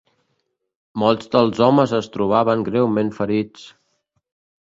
[1.01, 3.67] Molts dels homes es trobaven greument ferits